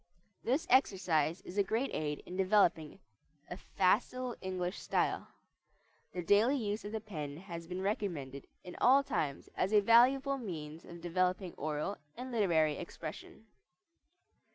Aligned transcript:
This 0.43 0.65
exercise 0.67 1.41
is 1.41 1.59
a 1.59 1.63
great 1.63 1.91
aid 1.93 2.23
in 2.25 2.35
developing 2.35 2.97
a 3.51 3.55
facile 3.55 4.35
English 4.41 4.79
style. 4.79 5.27
The 6.11 6.23
daily 6.23 6.57
use 6.57 6.83
of 6.83 6.91
the 6.91 6.99
pen 6.99 7.37
has 7.37 7.67
been 7.67 7.83
recommended 7.83 8.47
in 8.63 8.75
all 8.81 9.03
times 9.03 9.47
as 9.53 9.71
a 9.71 9.79
valuable 9.79 10.39
means 10.39 10.85
of 10.85 11.01
developing 11.01 11.53
oral 11.53 11.99
and 12.17 12.31
literary 12.31 12.77
expression. 12.77 13.45